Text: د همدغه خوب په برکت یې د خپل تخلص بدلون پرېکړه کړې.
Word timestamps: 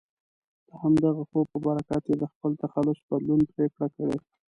د 0.67 0.69
همدغه 0.81 1.21
خوب 1.29 1.45
په 1.51 1.57
برکت 1.65 2.03
یې 2.09 2.15
د 2.19 2.23
خپل 2.31 2.51
تخلص 2.63 2.97
بدلون 3.09 3.41
پرېکړه 3.53 3.87
کړې. 3.95 4.17